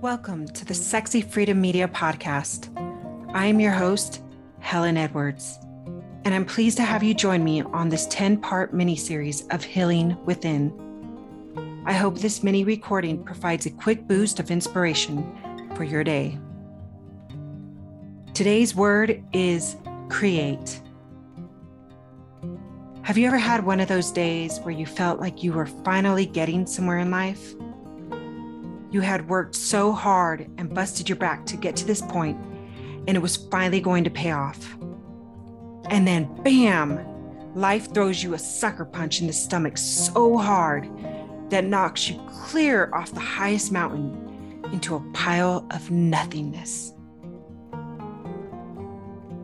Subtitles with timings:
[0.00, 2.68] Welcome to the Sexy Freedom Media Podcast.
[3.32, 4.22] I am your host,
[4.60, 5.58] Helen Edwards,
[6.24, 9.64] and I'm pleased to have you join me on this 10 part mini series of
[9.64, 10.72] Healing Within.
[11.86, 16.38] I hope this mini recording provides a quick boost of inspiration for your day.
[18.34, 19.76] Today's word is
[20.08, 20.80] create.
[23.04, 26.24] Have you ever had one of those days where you felt like you were finally
[26.24, 27.52] getting somewhere in life?
[28.90, 32.38] You had worked so hard and busted your back to get to this point,
[33.06, 34.74] and it was finally going to pay off.
[35.90, 36.98] And then, bam,
[37.54, 40.88] life throws you a sucker punch in the stomach so hard
[41.50, 46.94] that knocks you clear off the highest mountain into a pile of nothingness.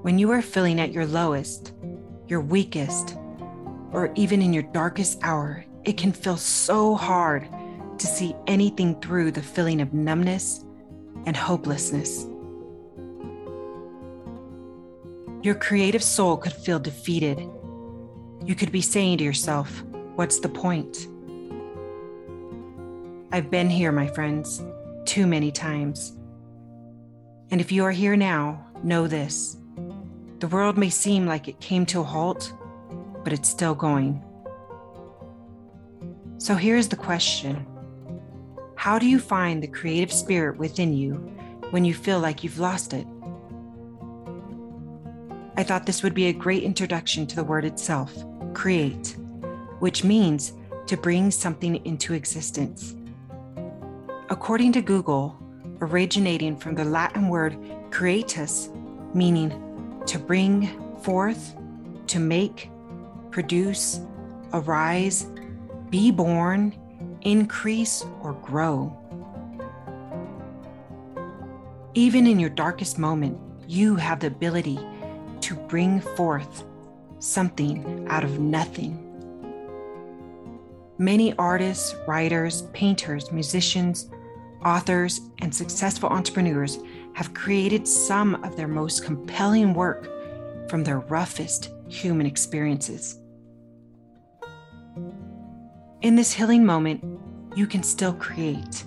[0.00, 1.74] When you are feeling at your lowest,
[2.28, 3.18] your weakest,
[3.92, 7.48] or even in your darkest hour, it can feel so hard
[7.98, 10.64] to see anything through the feeling of numbness
[11.26, 12.26] and hopelessness.
[15.42, 17.48] Your creative soul could feel defeated.
[18.44, 19.82] You could be saying to yourself,
[20.14, 21.08] What's the point?
[23.32, 24.62] I've been here, my friends,
[25.04, 26.16] too many times.
[27.50, 29.56] And if you are here now, know this
[30.38, 32.52] the world may seem like it came to a halt,
[33.24, 34.22] but it's still going.
[36.38, 37.66] So here's the question
[38.74, 41.14] how do you find the creative spirit within you
[41.70, 43.06] when you feel like you've lost it?
[45.56, 48.12] I thought this would be a great introduction to the word itself,
[48.54, 49.14] create,
[49.78, 50.54] which means
[50.88, 52.96] to bring something into existence.
[54.30, 55.38] According to Google,
[55.80, 57.56] originating from the Latin word
[57.90, 58.68] creatus,
[59.14, 59.50] meaning
[60.06, 60.68] to bring
[61.02, 61.54] forth,
[62.08, 62.68] to make,
[63.32, 64.00] produce,
[64.52, 65.26] arise,
[65.90, 66.74] be born,
[67.22, 68.96] increase, or grow.
[71.94, 74.78] Even in your darkest moment, you have the ability
[75.40, 76.64] to bring forth
[77.18, 78.98] something out of nothing.
[80.98, 84.08] Many artists, writers, painters, musicians,
[84.64, 86.78] authors, and successful entrepreneurs
[87.14, 90.08] have created some of their most compelling work
[90.68, 93.18] from their roughest human experiences.
[96.02, 97.04] In this healing moment,
[97.54, 98.84] you can still create.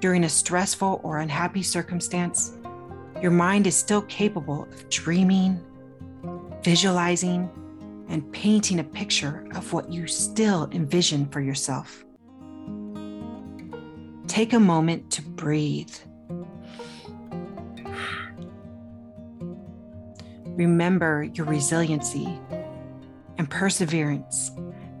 [0.00, 2.58] During a stressful or unhappy circumstance,
[3.22, 5.60] your mind is still capable of dreaming,
[6.64, 7.48] visualizing,
[8.08, 12.04] and painting a picture of what you still envision for yourself.
[14.26, 15.94] Take a moment to breathe.
[20.56, 22.36] Remember your resiliency
[23.38, 24.50] and perseverance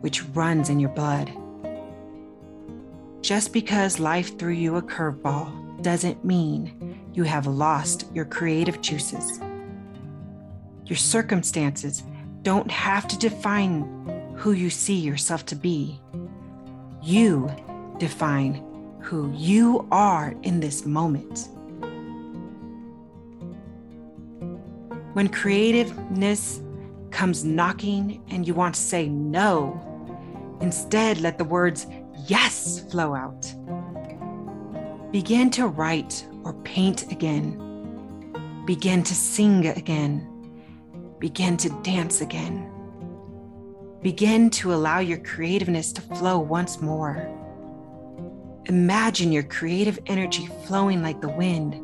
[0.04, 1.32] which runs in your blood.
[3.22, 9.40] Just because life threw you a curveball doesn't mean you have lost your creative juices.
[10.84, 12.02] Your circumstances
[12.42, 15.98] don't have to define who you see yourself to be.
[17.02, 17.50] You
[17.96, 18.62] define
[19.00, 21.48] who you are in this moment.
[25.14, 26.60] When creativeness
[27.10, 29.93] comes knocking and you want to say no,
[30.60, 31.86] Instead, let the words
[32.26, 33.52] yes flow out.
[35.12, 37.60] Begin to write or paint again.
[38.66, 40.30] Begin to sing again.
[41.18, 42.70] Begin to dance again.
[44.02, 47.28] Begin to allow your creativeness to flow once more.
[48.66, 51.74] Imagine your creative energy flowing like the wind.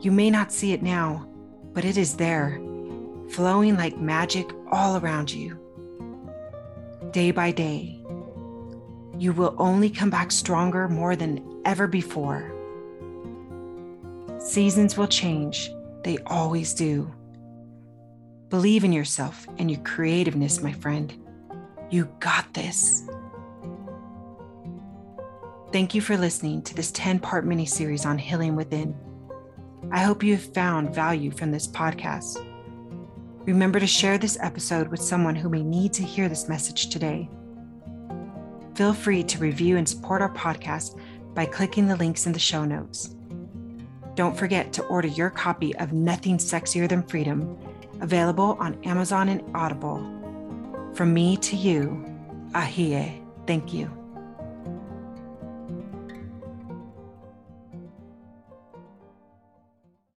[0.00, 1.28] You may not see it now,
[1.72, 2.60] but it is there,
[3.30, 5.60] flowing like magic all around you.
[7.14, 8.02] Day by day,
[9.16, 12.52] you will only come back stronger more than ever before.
[14.40, 15.70] Seasons will change,
[16.02, 17.14] they always do.
[18.48, 21.14] Believe in yourself and your creativeness, my friend.
[21.88, 23.08] You got this.
[25.70, 28.92] Thank you for listening to this 10 part mini series on healing within.
[29.92, 32.44] I hope you have found value from this podcast.
[33.44, 37.28] Remember to share this episode with someone who may need to hear this message today
[38.74, 40.98] feel free to review and support our podcast
[41.34, 43.14] by clicking the links in the show notes.
[44.14, 47.58] Don't forget to order your copy of Nothing Sexier Than Freedom,
[48.00, 49.98] available on Amazon and Audible.
[50.94, 52.04] From me to you,
[52.54, 54.03] Ahie, thank you.